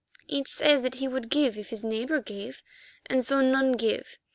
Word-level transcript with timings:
Each 0.27 0.47
says 0.47 0.81
that 0.81 0.95
he 0.95 1.07
would 1.07 1.29
give 1.29 1.55
if 1.59 1.69
his 1.69 1.83
neighbour 1.83 2.19
gave, 2.19 2.63
and 3.05 3.23
so 3.23 3.39
none 3.41 3.73
give. 3.73 4.17